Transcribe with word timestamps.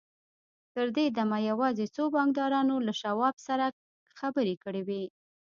تر 0.73 0.87
دې 0.95 1.05
دمه 1.17 1.37
يوازې 1.49 1.85
څو 1.95 2.03
بانکدارانو 2.15 2.75
له 2.87 2.93
شواب 3.01 3.35
سره 3.47 3.65
خبرې 4.19 4.55
کړې 4.63 4.81
وې. 4.87 5.03